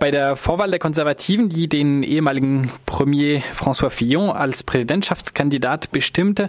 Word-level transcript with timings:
Bei 0.00 0.10
der 0.10 0.34
Vorwahl 0.34 0.70
der 0.70 0.78
Konservativen, 0.78 1.50
die 1.50 1.68
den 1.68 2.02
ehemaligen 2.02 2.70
Premier 2.86 3.42
François 3.54 3.90
Fillon 3.90 4.30
als 4.30 4.62
Präsidentschaftskandidat 4.62 5.92
bestimmte, 5.92 6.48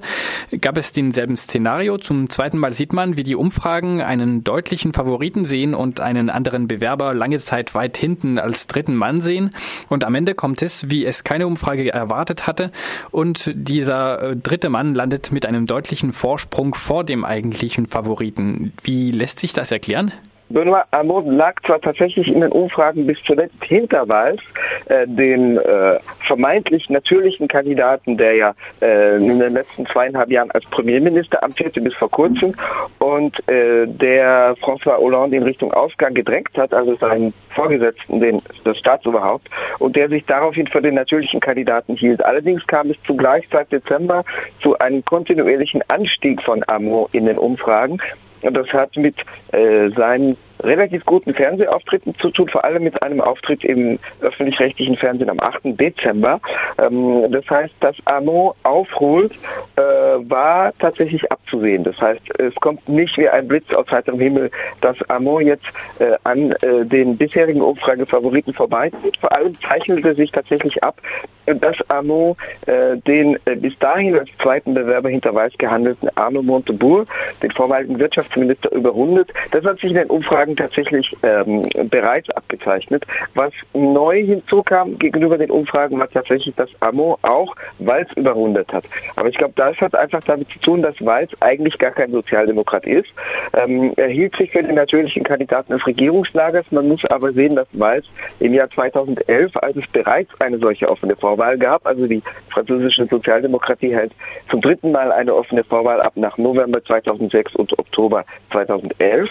gab 0.62 0.78
es 0.78 0.94
denselben 0.94 1.36
Szenario. 1.36 1.98
Zum 1.98 2.30
zweiten 2.30 2.58
Mal 2.58 2.72
sieht 2.72 2.94
man, 2.94 3.18
wie 3.18 3.24
die 3.24 3.36
Umfragen 3.36 4.02
einen 4.02 4.46
deutlichen 4.46 4.94
Favoriten 4.94 5.44
sehen 5.44 5.74
und 5.74 6.00
einen 6.00 6.30
anderen 6.30 6.70
Bewerber 6.70 7.14
lange 7.14 7.40
Zeit 7.40 7.76
weit 7.76 7.98
hinten 7.98 8.40
als 8.40 8.68
dritten 8.68 8.96
Mann 8.96 9.20
sehen. 9.20 9.54
Und 9.90 10.06
am 10.06 10.16
Ende 10.16 10.34
kommt 10.34 10.62
es, 10.62 10.90
wie 10.90 11.06
es 11.06 11.26
keine 11.26 11.46
Umfrage 11.46 11.92
erwartet 11.92 12.48
hatte. 12.48 12.72
Und 13.12 13.52
dieser 13.54 14.32
äh, 14.32 14.36
dritte 14.38 14.70
Mann 14.70 14.96
landet 14.96 15.34
mit 15.34 15.46
einem 15.46 15.68
deutlichen 15.68 16.14
Vorsprung 16.14 16.74
vor 16.74 17.04
dem 17.04 17.26
eigentlichen 17.26 17.86
Favoriten. 17.86 18.72
Wie 18.82 19.12
lässt 19.12 19.40
sich 19.40 19.52
das 19.52 19.72
erklären? 19.72 20.14
Benoit 20.52 20.84
Hamon 20.92 21.36
lag 21.36 21.56
zwar 21.66 21.80
tatsächlich 21.82 22.28
in 22.28 22.42
den 22.42 22.52
Umfragen 22.52 23.08
bis 23.08 23.22
zuletzt 23.24 23.64
hinter 23.64 24.08
Walz, 24.08 24.42
äh, 24.86 25.08
dem 25.08 25.58
äh, 25.58 26.00
vermeintlich 26.20 26.90
natürlichen 26.90 27.48
Kandidaten, 27.48 28.18
der 28.18 28.36
ja 28.36 28.56
äh, 28.82 29.18
in 29.18 29.40
den 29.40 29.54
letzten 29.54 29.86
zweieinhalb 29.86 30.30
Jahren 30.30 30.52
als 30.52 30.66
Premierminister 30.66 31.44
amtierte 31.44 31.82
bis 31.82 31.94
vor 31.94 32.10
kurzem 32.10 32.54
und 33.00 33.38
äh, 33.50 33.86
der 33.88 34.56
François 34.58 34.98
Hollande 34.98 35.38
in 35.38 35.44
Richtung 35.44 35.74
Ausgang 35.74 36.14
gedrängt 36.14 36.58
hat, 36.58 36.74
also 36.74 36.96
seinen 36.96 37.34
Vorgesetzten, 37.50 38.20
den, 38.20 38.42
das 38.64 38.78
Staatsoberhaupt, 38.78 39.50
und 39.80 39.96
der 39.96 40.10
sich 40.10 40.26
daraufhin 40.26 40.68
für 40.68 40.82
den 40.82 40.96
natürlichen 40.96 41.40
Kandidaten 41.40 41.96
hielt. 41.96 42.24
Allerdings 42.24 42.66
kam 42.68 42.90
es 42.90 42.98
zugleich 43.06 43.48
seit 43.52 43.72
Dezember 43.72 44.24
zu 44.62 44.78
einem 44.80 45.04
kontinuierlichen 45.06 45.82
Anstieg 45.88 46.42
von 46.42 46.64
Amo 46.68 47.10
in 47.12 47.26
den 47.26 47.38
Umfragen. 47.38 48.00
Das 48.42 48.68
hat 48.70 48.96
mit 48.98 49.16
äh, 49.52 49.90
seinen 49.90 50.36
relativ 50.64 51.06
guten 51.06 51.34
Fernsehauftritten 51.34 52.16
zu 52.16 52.30
tun, 52.30 52.50
vor 52.50 52.64
allem 52.64 52.84
mit 52.84 53.02
einem 53.04 53.22
Auftritt 53.22 53.64
im 53.64 54.00
öffentlich-rechtlichen 54.22 54.98
Fernsehen 54.98 55.30
am 55.30 55.40
8. 55.40 55.80
Dezember. 55.80 56.40
Ähm, 56.78 57.32
das 57.32 57.50
heißt, 57.50 57.74
dass 57.80 57.96
Arnaud 58.06 58.56
aufholt, 58.64 59.34
äh, 59.76 59.82
war 59.82 60.74
tatsächlich 60.80 61.32
abzusehen. 61.32 61.84
Das 61.84 62.00
heißt, 62.00 62.40
es 62.40 62.56
kommt 62.56 62.88
nicht 62.88 63.18
wie 63.18 63.30
ein 63.30 63.48
Blitz 63.48 63.72
aus 63.74 63.88
heiterem 63.90 64.20
Himmel, 64.20 64.50
dass 64.82 64.98
Arnaud 65.10 65.44
jetzt 65.44 65.66
äh, 66.00 66.16
an 66.24 66.52
äh, 66.52 66.86
den 66.86 67.18
bisherigen 67.18 67.62
Umfragefavoriten 67.62 68.54
vorbeizieht. 68.54 69.18
Vor 69.18 69.32
allem 69.32 69.56
zeichnete 69.62 70.16
sich 70.16 70.32
tatsächlich 70.32 70.84
ab, 70.84 71.02
dass 71.46 71.78
Arnaud 71.90 72.38
äh, 72.68 72.98
den 72.98 73.38
äh, 73.46 73.56
bis 73.56 73.78
dahin 73.80 74.18
als 74.18 74.30
zweiten 74.42 74.74
Bewerber 74.74 75.10
hinter 75.10 75.34
Weiß 75.34 75.54
gehandelten 75.58 76.10
Arnaud 76.16 76.46
Montebourg, 76.46 77.08
den 77.42 77.52
vormaligen 77.52 78.00
Wirtschaftsminister, 78.00 78.72
überrundet. 78.72 79.30
Das 79.52 79.64
hat 79.66 79.80
sich 79.80 79.90
in 79.90 79.96
den 79.96 80.10
Umfragen 80.10 80.51
Umfragen 80.52 80.56
tatsächlich 80.56 81.16
ähm, 81.24 81.68
bereits 81.90 82.30
abgezeichnet. 82.32 83.06
Was 83.34 83.54
neu 83.74 84.24
hinzukam 84.24 84.98
gegenüber 84.98 85.38
den 85.38 85.52
Umfragen 85.52 86.00
war 86.00 86.10
tatsächlich, 86.10 86.56
dass 86.56 86.70
Amo 86.80 87.18
auch 87.22 87.56
Walz 87.80 88.10
überrundet 88.16 88.72
hat. 88.74 88.84
Aber 89.16 89.30
ich 89.30 89.38
glaube, 89.38 89.54
das 89.56 89.78
hat 89.78 89.96
einfach 89.96 90.22
damit 90.24 90.50
zu 90.50 90.60
tun, 90.60 90.82
dass 90.82 90.96
Walz 91.06 91.32
eigentlich 91.40 91.78
gar 91.78 91.92
kein 91.92 92.12
Sozialdemokrat 92.12 92.86
ist. 92.86 93.10
Ähm, 93.54 93.94
er 93.98 94.08
hielt 94.08 94.36
sich 94.36 94.52
für 94.52 94.64
den 94.64 94.76
natürlichen 94.76 95.24
Kandidaten 95.24 95.74
des 95.74 95.86
Regierungslagers. 95.86 96.66
Man 96.72 96.88
muss 96.88 97.06
aber 97.06 97.32
sehen, 97.34 97.56
dass 97.56 97.68
Walz 97.74 98.06
im 98.40 98.54
Jahr 98.54 98.70
2011, 98.70 99.56
als 99.58 99.78
es 99.78 99.88
bereits 99.88 100.30
eine 100.40 100.58
solche 100.58 100.90
offene 100.90 101.16
Vorwahl 101.16 101.58
gab, 101.58 101.86
also 101.86 102.08
die 102.08 102.22
französische 102.50 103.06
Sozialdemokratie 103.06 103.94
hält 103.94 104.14
zum 104.50 104.62
dritten 104.62 104.92
Mal 104.92 105.12
eine 105.12 105.34
offene 105.34 105.64
Vorwahl 105.64 106.02
ab 106.02 106.14
nach 106.16 106.38
November 106.38 106.84
2006 106.84 107.56
und 107.56 107.78
Oktober 107.78 108.26
2011. 108.52 109.30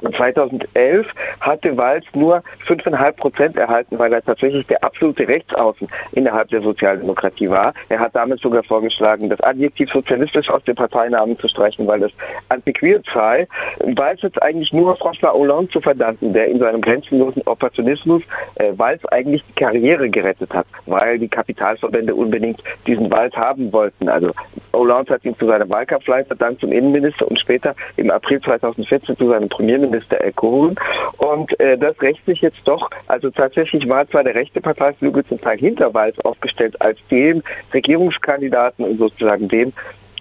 2011 0.00 1.06
hatte 1.40 1.76
Walz 1.76 2.04
nur 2.14 2.42
5,5 2.66 3.12
Prozent 3.12 3.56
erhalten, 3.56 3.98
weil 3.98 4.12
er 4.12 4.22
tatsächlich 4.22 4.66
der 4.66 4.82
absolute 4.82 5.26
Rechtsaußen 5.26 5.88
innerhalb 6.12 6.48
der 6.48 6.62
Sozialdemokratie 6.62 7.50
war. 7.50 7.74
Er 7.88 7.98
hat 7.98 8.14
damit 8.14 8.40
sogar 8.40 8.62
vorgeschlagen, 8.62 9.28
das 9.28 9.40
Adjektiv 9.40 9.90
sozialistisch 9.90 10.48
aus 10.50 10.62
dem 10.64 10.76
Parteinamen 10.76 11.38
zu 11.38 11.48
streichen, 11.48 11.86
weil 11.86 12.00
das 12.00 12.12
antiquiert 12.48 13.06
sei. 13.12 13.46
Walz 13.80 14.22
hat 14.22 14.42
eigentlich 14.42 14.72
nur 14.72 14.96
François 14.96 15.32
Hollande 15.32 15.70
zu 15.70 15.80
verdanken, 15.80 16.32
der 16.32 16.48
in 16.48 16.58
seinem 16.58 16.80
grenzenlosen 16.80 17.42
Opportunismus 17.46 18.22
äh, 18.56 18.72
Walz 18.76 19.04
eigentlich 19.06 19.44
die 19.44 19.54
Karriere 19.54 20.08
gerettet 20.08 20.52
hat, 20.54 20.66
weil 20.86 21.18
die 21.18 21.28
Kapitalverbände 21.28 22.14
unbedingt 22.14 22.62
diesen 22.86 23.10
Walz 23.10 23.34
haben 23.34 23.72
wollten. 23.72 24.08
Also 24.08 24.32
Hollande 24.72 25.14
hat 25.14 25.24
ihn 25.24 25.36
zu 25.36 25.46
seiner 25.46 25.68
Wahlkampfleiter, 25.68 26.34
dann 26.34 26.58
zum 26.58 26.72
Innenminister 26.72 27.28
und 27.28 27.38
später 27.38 27.74
im 27.96 28.10
April 28.10 28.40
2014 28.40 29.16
zu 29.16 29.28
seinem 29.28 29.48
Premierminister 29.48 30.18
erkoren. 30.18 30.76
Und 31.18 31.58
äh, 31.60 31.76
das 31.76 32.00
rächt 32.00 32.24
sich 32.26 32.40
jetzt 32.40 32.60
doch, 32.64 32.90
also 33.06 33.30
tatsächlich 33.30 33.88
war 33.88 34.08
zwar 34.08 34.24
der 34.24 34.34
rechte 34.34 34.60
Parteiflügel 34.60 35.24
zum 35.24 35.40
Teil 35.40 35.58
hinter 35.58 35.92
Walz 35.94 36.18
aufgestellt 36.20 36.80
als 36.80 36.98
dem 37.10 37.42
Regierungskandidaten 37.72 38.84
und 38.84 38.98
sozusagen 38.98 39.48
dem 39.48 39.72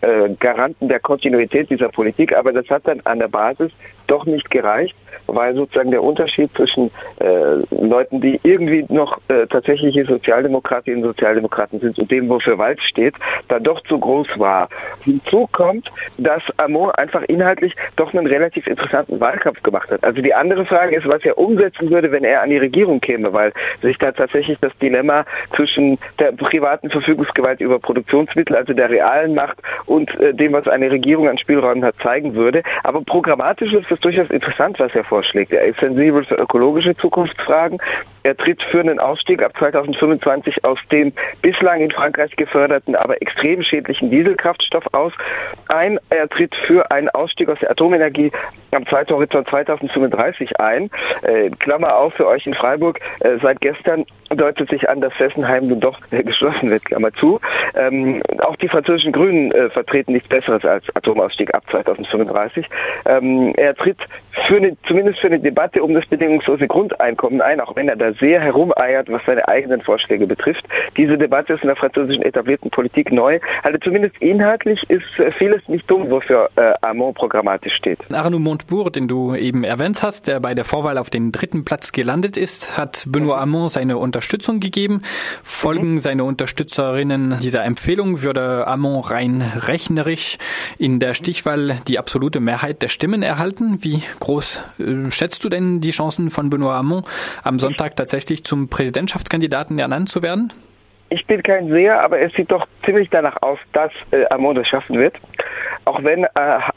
äh, 0.02 0.30
Garanten 0.40 0.88
der 0.88 1.00
Kontinuität 1.00 1.70
dieser 1.70 1.90
Politik, 1.90 2.36
aber 2.36 2.54
das 2.54 2.70
hat 2.70 2.88
dann 2.88 3.02
an 3.06 3.20
der 3.20 3.28
Basis 3.28 3.72
doch 4.08 4.26
nicht 4.26 4.50
gereicht, 4.50 4.96
weil 5.28 5.54
sozusagen 5.56 5.92
der 5.92 6.04
Unterschied 6.04 6.52
zwischen 6.56 6.90
äh, 7.20 7.56
Leuten, 7.70 8.22
die 8.22 8.40
irgendwie 8.44 8.86
noch 8.90 9.20
äh, 9.28 9.46
tatsächliche 9.48 10.06
Sozialdemokratinnen 10.06 11.04
und 11.04 11.10
Sozialdemokraten 11.10 11.80
sind 11.80 12.00
und 12.00 12.10
dem, 12.10 12.28
wofür 12.30 12.58
Walz 12.58 12.82
steht, 12.82 13.16
dann 13.48 13.64
doch 13.64 13.82
zu 13.84 14.00
groß 14.00 14.28
war. 14.38 14.70
Hinzu 15.04 15.48
kommt, 15.52 15.92
dass 16.18 16.44
Amon 16.58 16.92
einfach 16.92 17.24
inhaltlich 17.24 17.76
doch 17.96 18.14
einen 18.14 18.28
relativ 18.28 18.68
interessanten 18.68 19.20
Wahlkampf 19.20 19.62
gemacht 19.64 19.92
hat. 19.92 20.04
Also 20.04 20.22
die 20.22 20.34
andere 20.34 20.66
Frage 20.66 20.96
ist, 20.96 21.08
was 21.08 21.24
er 21.24 21.38
umsetzen 21.38 21.90
würde, 21.90 22.12
wenn 22.12 22.24
er 22.24 22.42
an 22.42 22.50
die 22.50 22.58
Regierung 22.58 23.00
käme, 23.02 23.34
weil 23.34 23.54
sich 23.82 23.98
da 23.98 24.12
tatsächlich 24.12 24.58
das 24.60 24.76
Dilemma 24.80 25.26
zwischen 25.56 25.98
der 26.20 26.32
privaten 26.32 26.90
Verfügungsgewalt 26.90 27.62
über 27.62 27.80
Produktionsmittel, 27.80 28.56
also 28.56 28.74
der 28.74 28.90
realen 28.90 29.36
Macht 29.36 29.58
und 29.86 30.20
äh, 30.20 30.34
dem, 30.34 30.54
was 30.54 30.68
eine 30.68 30.92
Regierung 30.92 31.30
an 31.30 31.38
Spielräumen 31.38 31.84
hat, 31.84 31.96
zeigen 32.02 32.36
würde. 32.36 32.64
Aber 32.84 33.02
programmatisch 33.02 33.74
ist 33.74 33.92
es 33.92 34.00
durchaus 34.00 34.30
interessant, 34.30 34.80
was 34.80 34.96
er 34.96 35.04
vorschlägt. 35.04 35.54
Er 35.54 35.66
ist 35.66 35.80
sensibel 35.80 36.24
für 36.24 36.36
ökologische 36.36 36.96
Zukunftsfragen. 36.96 37.80
Er 38.24 38.36
tritt 38.36 38.62
für 38.64 38.80
einen 38.80 39.00
Ausstieg 39.00 39.42
ab 39.42 39.54
2025 39.58 40.64
aus 40.66 40.80
dem 40.92 41.14
bislang 41.42 41.82
in 41.82 41.92
Frankreich 41.92 42.36
geförderten, 42.36 42.96
aber 42.96 43.22
extrem 43.22 43.64
schädlichen 43.64 44.10
Dieselkraftstoff 44.10 44.94
aus 44.94 45.14
ein. 45.68 46.00
Er 46.10 46.28
tritt 46.28 46.56
für 46.56 46.92
einen 46.92 47.10
Ausstieg 47.10 47.50
aus 47.50 47.60
der 47.60 47.72
Atomenergie 47.72 48.32
am 48.72 48.86
Zeithorizont 48.88 49.48
2035 49.50 50.60
ein. 50.60 50.90
Äh, 51.24 51.50
Klammer 51.52 51.96
auf 51.96 52.14
für 52.14 52.28
euch 52.28 52.46
in 52.46 52.54
Freiburg. 52.54 53.00
Äh, 53.20 53.38
seit 53.42 53.62
gestern 53.62 54.06
deutet 54.30 54.70
sich 54.70 54.88
an, 54.90 55.02
dass 55.02 55.14
Fessenheim 55.14 55.68
nun 55.68 55.80
doch 55.80 56.00
äh, 56.12 56.24
geschlossen 56.24 56.70
wird, 56.70 56.86
Klammer 56.86 57.14
zu. 57.14 57.40
Ähm, 57.76 58.22
auch 58.40 58.56
die 58.56 58.68
französischen 58.68 59.12
Grünen 59.12 59.52
äh, 59.52 59.70
vertreten 59.70 60.14
nichts 60.14 60.30
Besseres 60.30 60.64
als 60.66 60.84
Atomausstieg 60.96 61.54
ab 61.54 61.64
2035. 61.72 62.68
Ähm, 63.06 63.54
er 63.58 63.76
tritt 63.76 63.98
für 64.48 64.58
eine, 64.58 64.78
zumindest 64.88 65.20
für 65.20 65.28
eine 65.28 65.40
Debatte 65.40 65.84
um 65.84 65.94
das 65.94 66.06
bedingungslose 66.06 66.68
Grundeinkommen 66.68 67.42
ein, 67.42 67.60
auch 67.60 67.76
wenn 67.76 67.90
er 67.90 67.96
da 67.96 68.14
sehr 68.14 68.40
herumeiert, 68.40 69.12
was 69.12 69.24
seine 69.26 69.48
eigenen 69.48 69.82
Vorschläge 69.82 70.28
betrifft. 70.28 70.66
Diese 70.98 71.18
Debatte 71.18 71.54
ist 71.54 71.64
in 71.64 71.68
der 71.68 71.76
französischen 71.76 72.24
etablierten 72.24 72.70
Politik 72.70 73.12
neu. 73.12 73.40
Also 73.64 73.78
zumindest 73.80 74.18
inhaltlich 74.22 74.88
ist 74.90 75.20
äh, 75.20 75.32
vieles 75.32 75.68
nicht 75.68 75.90
dumm, 75.90 76.10
wofür 76.10 76.50
äh, 76.56 76.74
Armand 76.82 77.16
programmatisch 77.16 77.74
steht. 77.74 78.00
Arnaud 78.14 78.42
Montebourg, 78.60 78.92
den 78.92 79.08
du 79.08 79.36
eben 79.36 79.64
erwähnt 79.64 80.04
hast, 80.04 80.28
der 80.28 80.40
bei 80.42 80.54
der 80.54 80.66
Vorwahl 80.66 80.98
auf 80.98 81.10
den 81.10 81.32
dritten 81.32 81.64
Platz 81.64 81.94
gelandet 81.94 82.36
ist, 82.36 82.78
hat 82.78 83.08
Benoît 83.10 83.38
Armand 83.38 83.72
seine 83.72 83.98
Unterstützung 83.98 84.60
gegeben. 84.60 85.02
Folgen 85.44 85.94
mhm. 85.94 86.00
seine 86.00 86.26
Unterstützerinnen 86.26 87.40
dieser 87.42 87.64
Empfehlung, 87.64 88.22
würde 88.22 88.68
Armand 88.68 89.12
rein 89.12 89.42
rechnerisch 89.42 90.38
in 90.78 91.00
der 91.00 91.14
Stichwahl 91.14 91.78
die 91.88 92.00
absolute 92.00 92.42
Mehrheit 92.42 92.82
der 92.82 92.90
Stimmen 92.90 93.24
erhalten. 93.24 93.78
Wie 93.82 94.04
groß 94.20 94.64
äh, 94.80 95.10
schätzt 95.10 95.44
du 95.46 95.50
denn 95.50 95.80
die 95.80 95.92
Chancen 95.92 96.30
von 96.30 96.50
Benoît 96.50 96.74
Hamon 96.74 97.04
am 97.44 97.60
Sonntag 97.60 97.96
tatsächlich 97.96 98.44
zum 98.44 98.68
Präsidentschaftskandidaten 98.68 99.80
ernannt 99.80 100.10
zu 100.10 100.22
werden? 100.22 100.52
Ich 101.12 101.26
bin 101.26 101.42
kein 101.42 101.70
Seher, 101.70 102.04
aber 102.04 102.20
es 102.20 102.34
sieht 102.34 102.52
doch 102.52 102.68
ziemlich 102.86 103.10
danach 103.10 103.38
aus, 103.42 103.60
dass 103.74 103.92
äh, 104.12 104.26
Amon 104.30 104.56
das 104.56 104.68
schaffen 104.68 105.00
wird. 105.00 105.16
Auch 105.86 106.04
wenn 106.04 106.24
äh, 106.24 106.30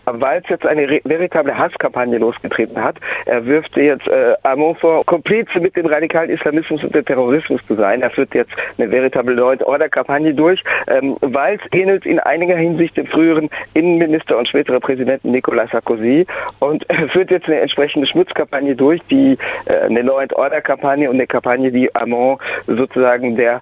Walz 0.07 0.49
jetzt 0.49 0.67
eine 0.67 1.01
veritable 1.05 1.57
Hasskampagne 1.57 2.19
losgetreten 2.19 2.83
hat, 2.83 2.97
er 3.27 3.45
wirft 3.45 3.77
jetzt 3.77 4.09
äh, 4.09 4.35
Amon 4.43 4.75
vor, 4.77 5.05
Komplize 5.05 5.61
mit 5.61 5.77
dem 5.77 5.87
radikalen 5.87 6.31
Islamismus 6.31 6.85
und 6.85 6.95
dem 6.95 7.05
Terrorismus 7.05 7.65
zu 7.67 7.75
sein. 7.75 8.03
Er 8.03 8.11
führt 8.11 8.35
jetzt 8.35 8.53
eine 8.79 8.91
veritable 8.91 9.35
Leut-Order-Kampagne 9.35 10.35
durch. 10.35 10.63
Ähm, 10.89 11.17
Walz 11.21 11.61
ähnelt 11.73 12.07
in 12.07 12.21
einiger 12.21 12.57
Hinsicht 12.57 12.97
dem 12.97 13.07
früheren 13.07 13.51
Innenminister 13.75 14.39
und 14.39 14.49
späteren 14.49 14.81
Präsidenten 14.81 15.31
Nicolas 15.31 15.71
Sarkozy 15.71 16.27
und 16.61 16.89
äh, 16.91 17.09
führt 17.09 17.31
jetzt 17.31 17.47
eine 17.47 17.61
entsprechende 17.61 18.07
Schmutzkampagne 18.07 18.77
durch, 18.77 19.01
die 19.11 19.37
äh, 19.67 19.75
eine 19.75 20.03
Leut-Order-Kampagne 20.03 21.09
und 21.09 21.17
eine 21.17 21.27
Kampagne, 21.27 21.71
die 21.71 21.95
Amon 21.95 22.39
sozusagen 22.67 23.37
der 23.37 23.61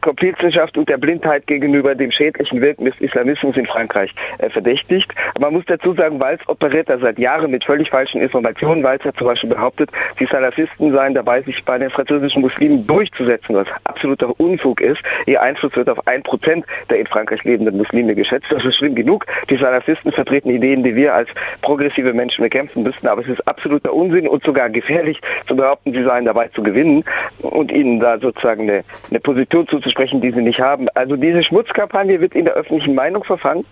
Komplizenschaft 0.00 0.78
und 0.78 0.88
der 0.88 0.98
Blindheit 0.98 1.46
gegenüber 1.46 1.73
gegenüber 1.74 1.96
dem 1.96 2.12
schädlichen 2.12 2.60
Wirken 2.60 2.84
des 2.84 3.00
Islamismus 3.00 3.56
in 3.56 3.66
Frankreich 3.66 4.14
äh, 4.38 4.48
verdächtigt. 4.48 5.12
Man 5.40 5.52
muss 5.52 5.64
dazu 5.66 5.92
sagen, 5.94 6.20
Walz 6.20 6.40
operiert 6.46 6.88
da 6.88 6.98
seit 6.98 7.18
Jahren 7.18 7.50
mit 7.50 7.64
völlig 7.64 7.90
falschen 7.90 8.20
Informationen. 8.20 8.84
Walz 8.84 9.02
hat 9.04 9.16
zum 9.16 9.26
Beispiel 9.26 9.50
behauptet, 9.50 9.90
die 10.20 10.26
Salafisten 10.26 10.92
seien 10.92 11.14
dabei, 11.14 11.42
sich 11.42 11.64
bei 11.64 11.76
den 11.76 11.90
französischen 11.90 12.42
Muslimen 12.42 12.86
durchzusetzen, 12.86 13.56
was 13.56 13.66
absoluter 13.82 14.38
Unfug 14.38 14.80
ist. 14.80 15.00
Ihr 15.26 15.42
Einfluss 15.42 15.74
wird 15.74 15.88
auf 15.88 16.06
ein 16.06 16.22
Prozent 16.22 16.64
der 16.90 17.00
in 17.00 17.06
Frankreich 17.08 17.42
lebenden 17.42 17.76
Muslime 17.76 18.14
geschätzt. 18.14 18.46
Das 18.50 18.64
ist 18.64 18.76
schlimm 18.76 18.94
genug. 18.94 19.26
Die 19.50 19.56
Salafisten 19.56 20.12
vertreten 20.12 20.50
Ideen, 20.50 20.84
die 20.84 20.94
wir 20.94 21.14
als 21.14 21.28
progressive 21.60 22.12
Menschen 22.12 22.44
bekämpfen 22.44 22.84
müssten. 22.84 23.08
Aber 23.08 23.22
es 23.22 23.28
ist 23.28 23.46
absoluter 23.48 23.92
Unsinn 23.92 24.28
und 24.28 24.44
sogar 24.44 24.70
gefährlich 24.70 25.20
zu 25.48 25.56
behaupten, 25.56 25.92
sie 25.92 26.04
seien 26.04 26.24
dabei 26.24 26.48
zu 26.48 26.62
gewinnen 26.62 27.04
und 27.42 27.72
ihnen 27.72 27.98
da 27.98 28.18
sozusagen 28.18 28.62
eine, 28.62 28.84
eine 29.10 29.20
Position 29.20 29.66
zuzusprechen, 29.66 30.20
die 30.20 30.30
sie 30.30 30.42
nicht 30.42 30.60
haben. 30.60 30.88
Also 30.94 31.16
diese 31.16 31.42
Schmutzkampagne 31.64 32.20
wird 32.20 32.34
in 32.34 32.44
der 32.44 32.54
öffentlichen 32.54 32.94
Meinung 32.94 33.24
verfangen 33.24 33.64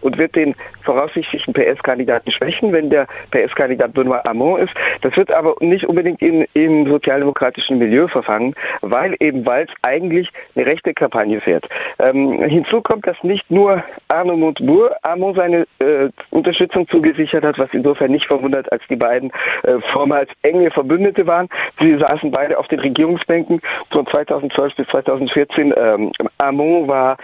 und 0.00 0.18
wird 0.18 0.34
den 0.36 0.54
voraussichtlichen 0.82 1.52
PS-Kandidaten 1.52 2.30
schwächen, 2.30 2.72
wenn 2.72 2.90
der 2.90 3.06
PS-Kandidat 3.30 3.94
Benoit 3.94 4.24
Hamon 4.24 4.60
ist. 4.60 4.72
Das 5.02 5.16
wird 5.16 5.30
aber 5.30 5.54
nicht 5.60 5.86
unbedingt 5.86 6.22
in, 6.22 6.46
im 6.54 6.86
sozialdemokratischen 6.86 7.78
Milieu 7.78 8.08
verfangen, 8.08 8.54
weil 8.80 9.16
eben 9.20 9.44
Walz 9.46 9.70
eigentlich 9.82 10.30
eine 10.54 10.66
rechte 10.66 10.94
Kampagne 10.94 11.40
fährt. 11.40 11.68
Ähm, 11.98 12.42
hinzu 12.44 12.80
kommt, 12.80 13.06
dass 13.06 13.22
nicht 13.22 13.50
nur 13.50 13.82
Arno 14.08 14.36
Montebourg 14.36 14.92
Hamon 15.04 15.34
seine 15.34 15.66
äh, 15.78 16.08
Unterstützung 16.30 16.88
zugesichert 16.88 17.44
hat, 17.44 17.58
was 17.58 17.68
insofern 17.72 18.10
nicht 18.10 18.26
verwundert, 18.26 18.70
als 18.72 18.82
die 18.88 18.96
beiden 18.96 19.30
äh, 19.62 19.78
vormals 19.92 20.30
enge 20.42 20.70
Verbündete 20.70 21.26
waren. 21.26 21.48
Sie 21.78 21.96
saßen 21.96 22.30
beide 22.30 22.58
auf 22.58 22.68
den 22.68 22.80
Regierungsbänken 22.80 23.60
von 23.90 24.06
2012 24.06 24.76
bis 24.76 24.86
2014. 24.88 25.74
Ähm, 25.76 26.12
war 26.88 27.16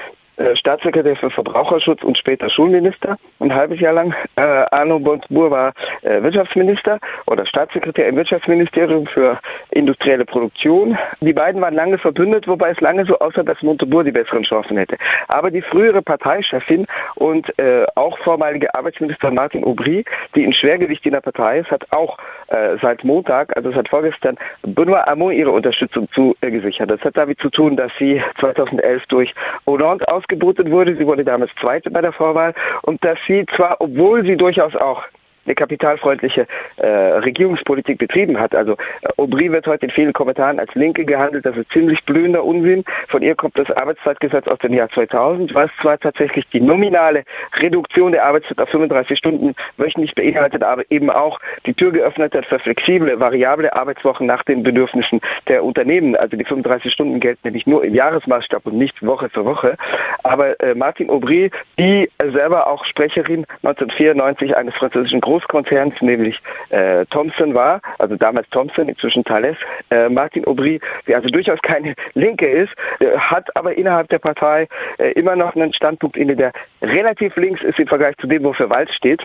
Staatssekretär 0.54 1.16
für 1.16 1.30
Verbraucherschutz 1.30 2.02
und 2.02 2.18
später 2.18 2.50
Schulminister, 2.50 3.16
ein 3.40 3.54
halbes 3.54 3.80
Jahr 3.80 3.92
lang. 3.92 4.14
Äh, 4.36 4.40
Arno 4.40 4.98
Bontsbourg 4.98 5.50
war 5.50 5.72
äh, 6.02 6.22
Wirtschaftsminister 6.22 6.98
oder 7.26 7.46
Staatssekretär 7.46 8.08
im 8.08 8.16
Wirtschaftsministerium 8.16 9.06
für 9.06 9.38
industrielle 9.70 10.24
Produktion. 10.24 10.98
Die 11.20 11.32
beiden 11.32 11.60
waren 11.60 11.74
lange 11.74 11.98
verbündet, 11.98 12.48
wobei 12.48 12.70
es 12.70 12.80
lange 12.80 13.04
so 13.04 13.18
aussah, 13.18 13.44
dass 13.44 13.62
Montebourg 13.62 14.04
die 14.04 14.12
besseren 14.12 14.42
Chancen 14.42 14.76
hätte. 14.76 14.96
Aber 15.28 15.50
die 15.50 15.62
frühere 15.62 16.02
Parteichefin 16.02 16.86
und 17.14 17.56
äh, 17.58 17.86
auch 17.94 18.18
vormalige 18.18 18.74
Arbeitsministerin 18.74 19.34
Martin 19.34 19.64
Aubry, 19.64 20.04
die 20.34 20.44
ein 20.44 20.52
Schwergewicht 20.52 21.06
in 21.06 21.12
der 21.12 21.20
Partei 21.20 21.60
ist, 21.60 21.70
hat 21.70 21.86
auch 21.90 22.18
äh, 22.48 22.76
seit 22.82 23.04
Montag, 23.04 23.56
also 23.56 23.70
seit 23.72 23.88
vorgestern, 23.88 24.36
Benoît 24.66 25.06
Hamon 25.06 25.32
ihre 25.32 25.50
Unterstützung 25.50 26.08
zugesichert. 26.12 26.90
Das 26.90 27.00
hat 27.02 27.16
damit 27.16 27.38
zu 27.38 27.50
tun, 27.50 27.76
dass 27.76 27.92
sie 27.98 28.20
2011 28.40 29.06
durch 29.06 29.34
Hollande 29.66 30.08
aus 30.08 30.23
ausgebotet 30.24 30.70
wurde. 30.70 30.96
Sie 30.96 31.06
wurde 31.06 31.24
damals 31.24 31.50
Zweite 31.60 31.90
bei 31.90 32.00
der 32.00 32.12
Vorwahl 32.12 32.54
und 32.82 33.02
dass 33.04 33.18
sie 33.26 33.44
zwar, 33.56 33.80
obwohl 33.80 34.24
sie 34.24 34.36
durchaus 34.36 34.74
auch 34.76 35.02
eine 35.46 35.54
kapitalfreundliche 35.54 36.46
äh, 36.76 36.86
Regierungspolitik 36.86 37.98
betrieben 37.98 38.38
hat. 38.38 38.54
Also 38.54 38.72
äh, 38.72 39.08
Aubry 39.16 39.50
wird 39.52 39.66
heute 39.66 39.86
in 39.86 39.90
vielen 39.90 40.12
Kommentaren 40.12 40.58
als 40.58 40.74
Linke 40.74 41.04
gehandelt. 41.04 41.46
Das 41.46 41.56
ist 41.56 41.70
ziemlich 41.72 42.04
blühender 42.04 42.44
Unsinn. 42.44 42.84
Von 43.08 43.22
ihr 43.22 43.34
kommt 43.34 43.58
das 43.58 43.70
Arbeitszeitgesetz 43.70 44.46
aus 44.48 44.58
dem 44.58 44.74
Jahr 44.74 44.88
2000, 44.90 45.54
was 45.54 45.70
zwar 45.80 45.98
tatsächlich 45.98 46.48
die 46.48 46.60
nominale 46.60 47.24
Reduktion 47.56 48.12
der 48.12 48.24
Arbeitszeit 48.24 48.60
auf 48.60 48.68
35 48.68 49.18
Stunden 49.18 49.54
wöchentlich 49.76 50.14
beinhaltet, 50.14 50.62
aber 50.62 50.82
eben 50.90 51.10
auch 51.10 51.38
die 51.66 51.74
Tür 51.74 51.92
geöffnet 51.92 52.34
hat 52.34 52.46
für 52.46 52.58
flexible, 52.58 53.18
variable 53.20 53.74
Arbeitswochen 53.74 54.26
nach 54.26 54.42
den 54.44 54.62
Bedürfnissen 54.62 55.20
der 55.48 55.64
Unternehmen. 55.64 56.16
Also 56.16 56.36
die 56.36 56.44
35 56.44 56.92
Stunden 56.92 57.20
gelten 57.20 57.40
nämlich 57.44 57.66
nur 57.66 57.84
im 57.84 57.94
Jahresmaßstab 57.94 58.66
und 58.66 58.76
nicht 58.76 59.04
Woche 59.04 59.28
für 59.28 59.44
Woche. 59.44 59.76
Aber 60.22 60.60
äh, 60.60 60.74
Martin 60.74 61.10
Aubry, 61.10 61.50
die 61.78 62.10
selber 62.18 62.66
auch 62.66 62.84
Sprecherin 62.84 63.46
1994 63.62 64.56
eines 64.56 64.74
französischen 64.74 65.20
Groß 65.20 65.33
Großkonzerns, 65.34 66.00
nämlich 66.00 66.38
äh, 66.70 67.04
Thomson 67.06 67.54
war, 67.54 67.80
also 67.98 68.14
damals 68.14 68.48
Thomson, 68.50 68.88
inzwischen 68.88 69.24
Thales, 69.24 69.56
äh, 69.90 70.08
Martin 70.08 70.46
Aubry, 70.46 70.80
der 71.08 71.16
also 71.16 71.28
durchaus 71.28 71.60
keine 71.62 71.94
Linke 72.14 72.46
ist, 72.46 72.72
äh, 73.00 73.18
hat 73.18 73.48
aber 73.56 73.76
innerhalb 73.76 74.08
der 74.10 74.20
Partei 74.20 74.68
äh, 74.98 75.10
immer 75.12 75.34
noch 75.34 75.56
einen 75.56 75.72
Standpunkt 75.72 76.16
inne, 76.16 76.36
der 76.36 76.52
relativ 76.82 77.34
links 77.36 77.62
ist 77.62 77.80
im 77.80 77.88
Vergleich 77.88 78.16
zu 78.18 78.28
dem, 78.28 78.44
wofür 78.44 78.70
Walz 78.70 78.92
steht 78.94 79.22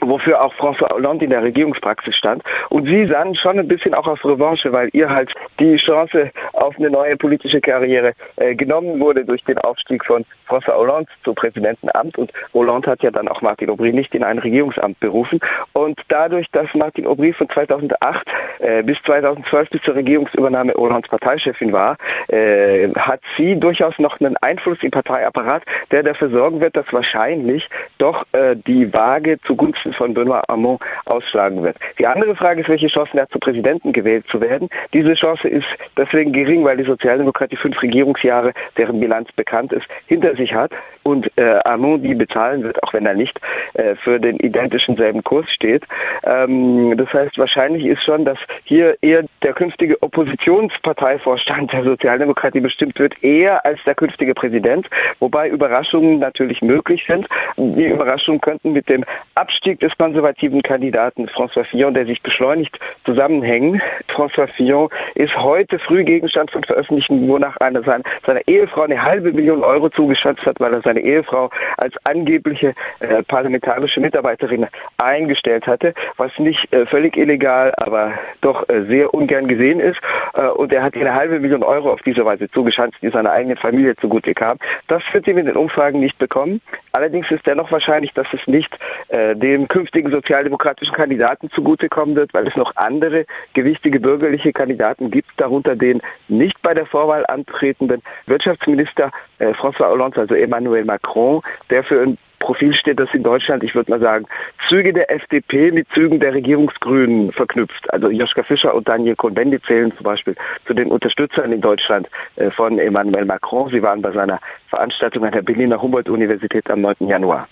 wofür 0.00 0.42
auch 0.42 0.54
François 0.54 0.90
Hollande 0.90 1.24
in 1.24 1.30
der 1.30 1.42
Regierungspraxis 1.42 2.16
stand. 2.16 2.42
Und 2.68 2.86
sie 2.86 3.06
sahen 3.06 3.34
schon 3.34 3.58
ein 3.58 3.68
bisschen 3.68 3.94
auch 3.94 4.06
auf 4.06 4.24
Revanche, 4.24 4.72
weil 4.72 4.90
ihr 4.92 5.10
halt 5.10 5.32
die 5.58 5.76
Chance 5.76 6.30
auf 6.52 6.76
eine 6.78 6.90
neue 6.90 7.16
politische 7.16 7.60
Karriere 7.60 8.12
äh, 8.36 8.54
genommen 8.54 9.00
wurde 9.00 9.24
durch 9.24 9.44
den 9.44 9.58
Aufstieg 9.58 10.04
von 10.04 10.24
François 10.48 10.74
Hollande 10.74 11.10
zum 11.24 11.34
Präsidentenamt. 11.34 12.18
Und 12.18 12.32
Hollande 12.54 12.90
hat 12.90 13.02
ja 13.02 13.10
dann 13.10 13.28
auch 13.28 13.42
Martin 13.42 13.70
Aubry 13.70 13.92
nicht 13.92 14.14
in 14.14 14.24
ein 14.24 14.38
Regierungsamt 14.38 14.98
berufen. 15.00 15.40
Und 15.72 16.00
dadurch, 16.08 16.50
dass 16.52 16.72
Martin 16.74 17.06
Aubry 17.06 17.32
von 17.32 17.48
2008 17.48 18.26
äh, 18.60 18.82
bis 18.82 19.00
2012 19.02 19.70
bis 19.70 19.82
zur 19.82 19.94
Regierungsübernahme 19.94 20.74
Hollands 20.74 21.08
Parteichefin 21.08 21.72
war, 21.72 21.96
äh, 22.28 22.88
hat 22.94 23.20
sie 23.36 23.56
durchaus 23.56 23.98
noch 23.98 24.20
einen 24.20 24.36
Einfluss 24.38 24.78
im 24.82 24.90
Parteiapparat, 24.90 25.62
der 25.90 26.02
dafür 26.02 26.30
sorgen 26.30 26.60
wird, 26.60 26.76
dass 26.76 26.92
wahrscheinlich 26.92 27.68
doch 27.98 28.24
äh, 28.32 28.56
die 28.56 28.92
Waage 28.92 29.40
zugunsten 29.42 29.89
Chancen 29.90 29.94
von 29.94 30.14
Benoit 30.14 30.42
Hamon 30.48 30.78
ausschlagen 31.04 31.62
wird. 31.62 31.76
Die 31.98 32.06
andere 32.06 32.34
Frage 32.34 32.62
ist, 32.62 32.68
welche 32.68 32.88
Chancen 32.88 33.18
er 33.18 33.22
hat, 33.22 33.30
zu 33.30 33.38
Präsidenten 33.38 33.92
gewählt 33.92 34.26
zu 34.28 34.40
werden. 34.40 34.68
Diese 34.92 35.14
Chance 35.14 35.48
ist 35.48 35.66
deswegen 35.96 36.32
gering, 36.32 36.64
weil 36.64 36.76
die 36.76 36.84
Sozialdemokratie 36.84 37.56
fünf 37.56 37.80
Regierungsjahre, 37.82 38.52
deren 38.76 39.00
Bilanz 39.00 39.30
bekannt 39.32 39.72
ist, 39.72 39.86
hinter 40.06 40.34
sich 40.36 40.54
hat 40.54 40.72
und 41.02 41.26
äh, 41.38 41.58
Hamon 41.64 42.02
die 42.02 42.14
bezahlen 42.14 42.62
wird, 42.62 42.82
auch 42.82 42.92
wenn 42.92 43.06
er 43.06 43.14
nicht 43.14 43.40
äh, 43.74 43.94
für 43.96 44.20
den 44.20 44.36
identischen 44.36 44.96
selben 44.96 45.22
Kurs 45.24 45.50
steht. 45.50 45.84
Ähm, 46.24 46.94
das 46.96 47.12
heißt, 47.12 47.38
wahrscheinlich 47.38 47.84
ist 47.84 48.02
schon, 48.02 48.24
dass 48.24 48.38
hier 48.64 48.96
eher 49.02 49.24
der 49.42 49.52
künftige 49.52 50.02
Oppositionsparteivorstand 50.02 51.72
der 51.72 51.84
Sozialdemokratie 51.84 52.60
bestimmt 52.60 52.98
wird, 52.98 53.22
eher 53.22 53.64
als 53.64 53.80
der 53.84 53.94
künftige 53.94 54.34
Präsident, 54.34 54.88
wobei 55.18 55.48
Überraschungen 55.48 56.18
natürlich 56.18 56.62
möglich 56.62 57.04
sind. 57.06 57.26
Die 57.56 57.86
Überraschungen 57.86 58.40
könnten 58.40 58.72
mit 58.72 58.88
dem 58.88 59.04
Abstieg 59.34 59.79
des 59.82 59.96
konservativen 59.96 60.62
Kandidaten 60.62 61.26
François 61.28 61.64
Fillon, 61.64 61.94
der 61.94 62.06
sich 62.06 62.22
beschleunigt, 62.22 62.78
zusammenhängen. 63.04 63.80
François 64.08 64.46
Fillon 64.46 64.88
ist 65.14 65.36
heute 65.36 65.78
früh 65.78 66.04
Gegenstand 66.04 66.50
von 66.50 66.62
Veröffentlichungen, 66.62 67.28
wonach 67.28 67.56
eine, 67.58 67.82
seine, 67.82 68.04
seiner 68.24 68.46
Ehefrau 68.46 68.82
eine 68.82 69.02
halbe 69.02 69.32
Million 69.32 69.62
Euro 69.62 69.88
zugeschätzt 69.88 70.44
hat, 70.46 70.60
weil 70.60 70.74
er 70.74 70.82
seine 70.82 71.00
Ehefrau 71.00 71.50
als 71.76 71.94
angebliche 72.04 72.74
äh, 73.00 73.22
parlamentarische 73.22 74.00
Mitarbeiterin 74.00 74.66
eingestellt 74.98 75.66
hatte, 75.66 75.94
was 76.16 76.36
nicht 76.38 76.72
äh, 76.72 76.86
völlig 76.86 77.16
illegal, 77.16 77.72
aber 77.76 78.12
doch 78.40 78.68
äh, 78.68 78.82
sehr 78.82 79.14
ungern 79.14 79.48
gesehen 79.48 79.80
ist. 79.80 79.98
Äh, 80.34 80.48
und 80.48 80.72
er 80.72 80.82
hat 80.82 80.94
eine 80.94 81.14
halbe 81.14 81.40
Million 81.40 81.62
Euro 81.62 81.92
auf 81.92 82.02
diese 82.02 82.24
Weise 82.24 82.50
zugeschanzt, 82.50 82.98
die 83.02 83.08
seiner 83.08 83.32
eigenen 83.32 83.56
Familie 83.56 83.96
zugute 83.96 84.34
kam. 84.34 84.58
Das 84.88 85.02
wird 85.12 85.26
ihm 85.26 85.38
in 85.38 85.46
den 85.46 85.56
Umfragen 85.56 86.00
nicht 86.00 86.18
bekommen. 86.18 86.60
Allerdings 86.92 87.30
ist 87.30 87.46
dennoch 87.46 87.70
wahrscheinlich, 87.70 88.12
dass 88.14 88.26
es 88.32 88.46
nicht 88.46 88.76
äh, 89.08 89.34
dem 89.36 89.68
künftigen 89.70 90.10
sozialdemokratischen 90.10 90.92
Kandidaten 90.94 91.48
zugutekommen 91.50 92.16
wird, 92.16 92.34
weil 92.34 92.46
es 92.46 92.56
noch 92.56 92.72
andere 92.76 93.24
gewichtige 93.54 94.00
bürgerliche 94.00 94.52
Kandidaten 94.52 95.10
gibt, 95.10 95.30
darunter 95.38 95.76
den 95.76 96.02
nicht 96.28 96.60
bei 96.60 96.74
der 96.74 96.84
Vorwahl 96.84 97.24
antretenden 97.26 98.02
Wirtschaftsminister 98.26 99.10
äh, 99.38 99.52
François 99.52 99.88
Hollande, 99.88 100.20
also 100.20 100.34
Emmanuel 100.34 100.84
Macron, 100.84 101.40
der 101.70 101.84
für 101.84 102.02
ein 102.02 102.18
Profil 102.40 102.74
steht, 102.74 102.98
das 102.98 103.12
in 103.14 103.22
Deutschland, 103.22 103.62
ich 103.62 103.74
würde 103.74 103.90
mal 103.90 104.00
sagen, 104.00 104.26
Züge 104.68 104.92
der 104.92 105.12
FDP 105.12 105.70
mit 105.70 105.86
Zügen 105.92 106.18
der 106.18 106.34
Regierungsgrünen 106.34 107.30
verknüpft. 107.32 107.92
Also 107.92 108.10
Joschka 108.10 108.42
Fischer 108.42 108.74
und 108.74 108.88
Daniel 108.88 109.14
Cohn-Bendit 109.14 109.62
zählen 109.64 109.92
zum 109.92 110.04
Beispiel 110.04 110.34
zu 110.64 110.74
den 110.74 110.88
Unterstützern 110.88 111.52
in 111.52 111.60
Deutschland 111.60 112.08
äh, 112.36 112.50
von 112.50 112.78
Emmanuel 112.78 113.26
Macron. 113.26 113.70
Sie 113.70 113.82
waren 113.82 114.02
bei 114.02 114.10
seiner 114.10 114.40
Veranstaltung 114.68 115.24
an 115.24 115.32
der 115.32 115.42
Berliner 115.42 115.80
Humboldt-Universität 115.80 116.68
am 116.70 116.80
9. 116.80 116.96
Januar. 117.00 117.46